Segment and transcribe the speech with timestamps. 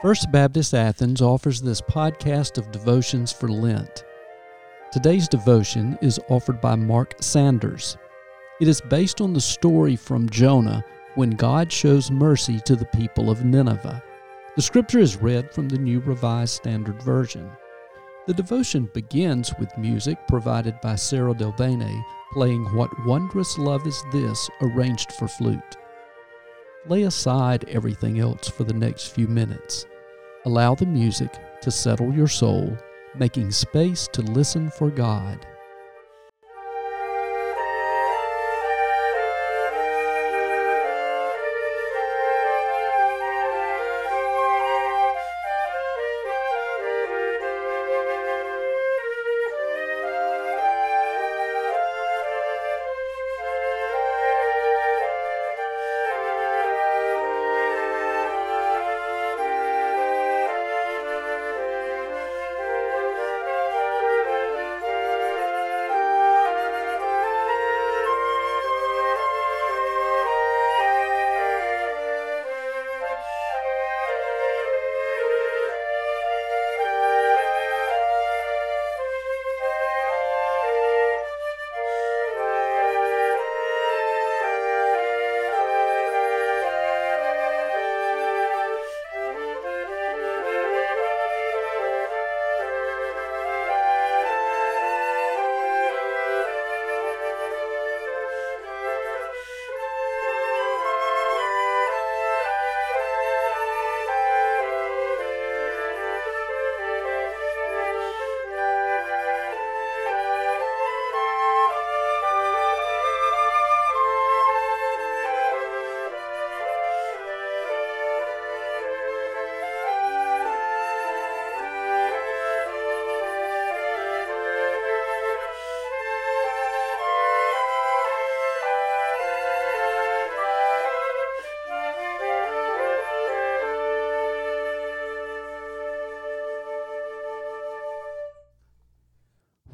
[0.00, 4.04] First Baptist Athens offers this podcast of devotions for Lent.
[4.92, 7.96] Today's devotion is offered by Mark Sanders.
[8.60, 10.84] It is based on the story from Jonah
[11.16, 14.00] when God shows mercy to the people of Nineveh.
[14.54, 17.50] The scripture is read from the New Revised Standard Version.
[18.28, 24.48] The devotion begins with music provided by Sarah Delbene playing What Wondrous Love Is This,
[24.60, 25.76] arranged for flute.
[26.88, 29.84] Lay aside everything else for the next few minutes.
[30.46, 31.30] Allow the music
[31.60, 32.74] to settle your soul,
[33.14, 35.46] making space to listen for God.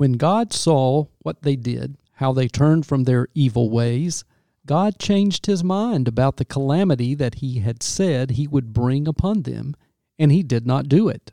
[0.05, 4.23] When God saw what they did, how they turned from their evil ways,
[4.67, 9.45] God changed his mind about the calamity that he had said he would bring upon
[9.45, 9.75] them,
[10.19, 11.33] and he did not do it.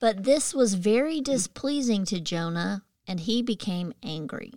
[0.00, 4.52] But this was very displeasing to Jonah, and he became angry.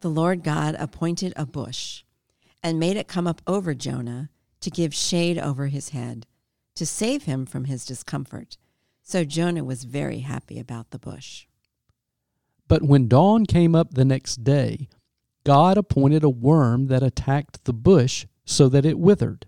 [0.00, 2.02] The Lord God appointed a bush
[2.60, 4.30] and made it come up over Jonah
[4.62, 6.26] to give shade over his head,
[6.74, 8.56] to save him from his discomfort.
[9.00, 11.46] So Jonah was very happy about the bush.
[12.72, 14.88] But when dawn came up the next day,
[15.44, 19.44] God appointed a worm that attacked the bush so that it withered.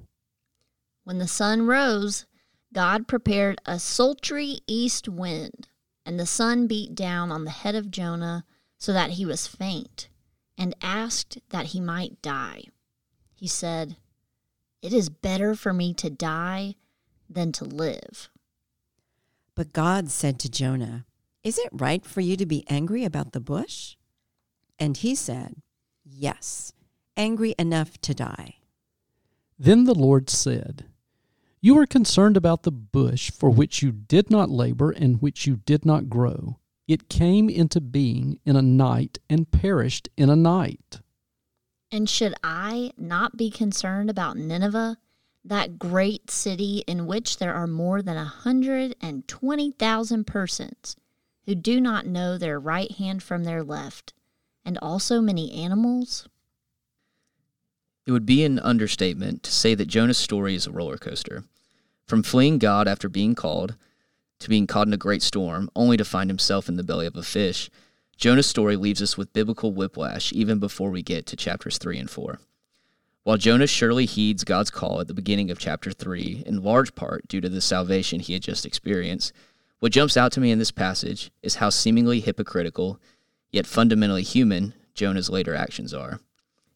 [1.05, 2.27] When the sun rose,
[2.75, 5.69] God prepared a sultry east wind,
[6.05, 8.45] and the sun beat down on the head of Jonah
[8.77, 10.11] so that he was faint,
[10.59, 12.65] and asked that he might die.
[13.33, 13.97] He said,
[14.83, 16.75] It is better for me to die
[17.31, 18.29] than to live.
[19.55, 21.06] But God said to Jonah,
[21.44, 23.97] Is it right for you to be angry about the bush?
[24.78, 25.56] And he said,
[26.03, 26.72] Yes,
[27.19, 28.56] angry enough to die.
[29.59, 30.87] Then the Lord said,
[31.60, 35.56] You are concerned about the bush for which you did not labor and which you
[35.56, 36.60] did not grow.
[36.88, 41.00] It came into being in a night and perished in a night.
[41.93, 44.97] And should I not be concerned about Nineveh,
[45.44, 50.97] that great city in which there are more than a hundred and twenty thousand persons
[51.47, 54.12] who do not know their right hand from their left,
[54.65, 56.28] and also many animals?
[58.06, 61.44] It would be an understatement to say that Jonah's story is a roller coaster.
[62.06, 63.77] From fleeing God after being called,
[64.41, 67.16] to being caught in a great storm, only to find himself in the belly of
[67.16, 67.71] a fish,
[68.16, 72.11] Jonah's story leaves us with biblical whiplash even before we get to chapters 3 and
[72.11, 72.38] 4.
[73.23, 77.26] While Jonah surely heeds God's call at the beginning of chapter 3, in large part
[77.26, 79.32] due to the salvation he had just experienced,
[79.85, 82.99] what jumps out to me in this passage is how seemingly hypocritical,
[83.53, 86.21] yet fundamentally human, Jonah's later actions are.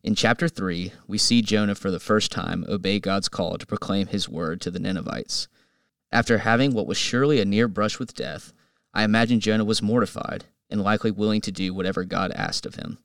[0.03, 4.09] In chapter 3, we see Jonah for the first time obey God's call to proclaim
[4.09, 5.49] his word to the Ninevites.
[6.13, 8.53] After having what was surely a near brush with death,
[8.93, 12.99] I imagine Jonah was mortified and likely willing to do whatever God asked of him.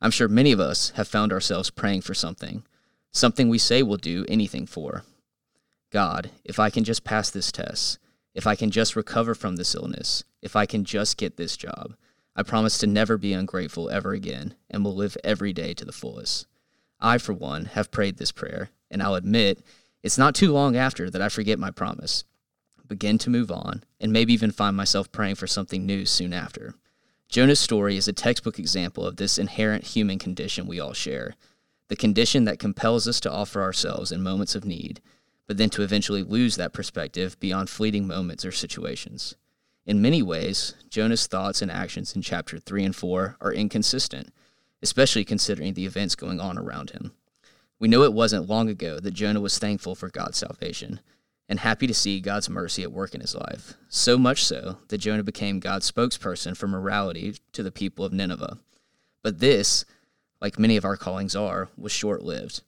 [0.00, 2.62] I'm sure many of us have found ourselves praying for something,
[3.10, 5.02] something we say we'll do anything for.
[5.90, 7.98] God, if I can just pass this test,
[8.34, 11.94] if I can just recover from this illness, if I can just get this job,
[12.34, 15.92] I promise to never be ungrateful ever again and will live every day to the
[15.92, 16.46] fullest.
[16.98, 19.62] I, for one, have prayed this prayer, and I'll admit
[20.02, 22.24] it's not too long after that I forget my promise.
[22.88, 26.74] begin to move on, and maybe even find myself praying for something new soon after.
[27.28, 31.34] Jonah's story is a textbook example of this inherent human condition we all share
[31.92, 34.98] the condition that compels us to offer ourselves in moments of need,
[35.46, 39.34] but then to eventually lose that perspective beyond fleeting moments or situations.
[39.84, 44.32] In many ways, Jonah's thoughts and actions in chapter 3 and 4 are inconsistent,
[44.80, 47.12] especially considering the events going on around him.
[47.80, 51.00] We know it wasn't long ago that Jonah was thankful for God's salvation
[51.48, 54.98] and happy to see God's mercy at work in his life, so much so that
[54.98, 58.58] Jonah became God's spokesperson for morality to the people of Nineveh.
[59.22, 59.84] But this,
[60.40, 62.62] like many of our callings are, was short lived.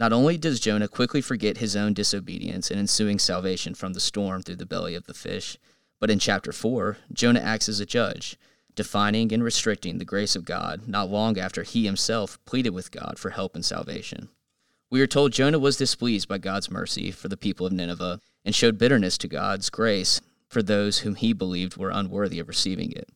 [0.00, 4.40] Not only does Jonah quickly forget his own disobedience and ensuing salvation from the storm
[4.40, 5.58] through the belly of the fish,
[6.00, 8.38] but in chapter 4, Jonah acts as a judge,
[8.74, 13.18] defining and restricting the grace of God not long after he himself pleaded with God
[13.18, 14.30] for help and salvation.
[14.88, 18.54] We are told Jonah was displeased by God's mercy for the people of Nineveh and
[18.54, 23.10] showed bitterness to God's grace for those whom he believed were unworthy of receiving it.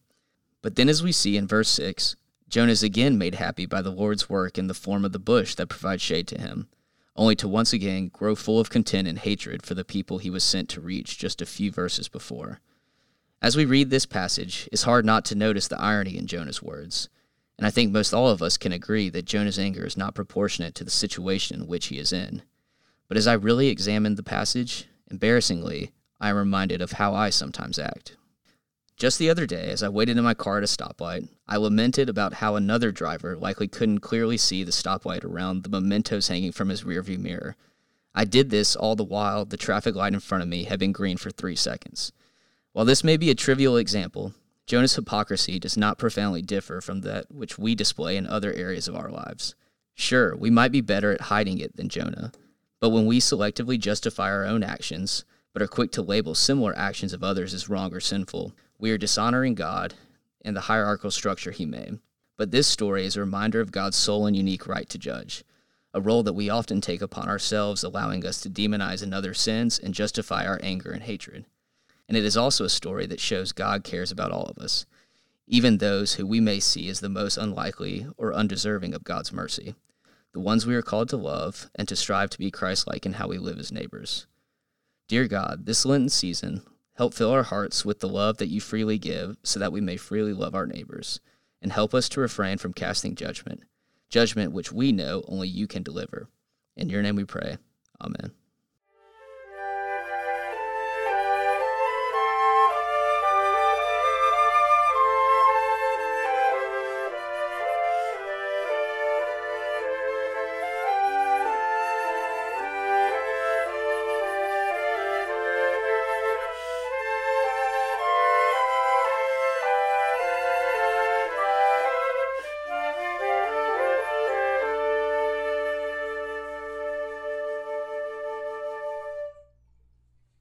[0.60, 2.14] But then, as we see in verse 6,
[2.54, 5.56] Jonah is again made happy by the Lord's work in the form of the bush
[5.56, 6.68] that provides shade to him,
[7.16, 10.44] only to once again grow full of contempt and hatred for the people he was
[10.44, 12.60] sent to reach just a few verses before.
[13.42, 17.08] As we read this passage, it's hard not to notice the irony in Jonah's words.
[17.58, 20.76] And I think most all of us can agree that Jonah's anger is not proportionate
[20.76, 22.42] to the situation in which he is in.
[23.08, 25.90] But as I really examined the passage, embarrassingly,
[26.20, 28.16] I am reminded of how I sometimes act.
[28.96, 32.08] Just the other day, as I waited in my car at a stoplight, I lamented
[32.08, 36.68] about how another driver likely couldn't clearly see the stoplight around the mementos hanging from
[36.68, 37.56] his rearview mirror.
[38.14, 40.92] I did this all the while the traffic light in front of me had been
[40.92, 42.12] green for three seconds.
[42.72, 44.32] While this may be a trivial example,
[44.66, 48.94] Jonah's hypocrisy does not profoundly differ from that which we display in other areas of
[48.94, 49.56] our lives.
[49.94, 52.30] Sure, we might be better at hiding it than Jonah,
[52.80, 57.12] but when we selectively justify our own actions, but are quick to label similar actions
[57.12, 59.94] of others as wrong or sinful, we are dishonoring God
[60.44, 61.98] and the hierarchical structure he made.
[62.36, 65.44] But this story is a reminder of God's sole and unique right to judge,
[65.92, 69.94] a role that we often take upon ourselves, allowing us to demonize another's sins and
[69.94, 71.44] justify our anger and hatred
[72.08, 74.84] and it is also a story that shows God cares about all of us,
[75.46, 79.74] even those who we may see as the most unlikely or undeserving of God's mercy,
[80.32, 83.14] the ones we are called to love and to strive to be Christ like in
[83.14, 84.26] how we live as neighbors.
[85.08, 86.62] Dear God, this Lenten season,
[86.94, 89.96] help fill our hearts with the love that you freely give so that we may
[89.96, 91.20] freely love our neighbors,
[91.60, 93.62] and help us to refrain from casting judgment,
[94.10, 96.28] judgment which we know only you can deliver.
[96.76, 97.56] In your name we pray.
[98.00, 98.32] Amen.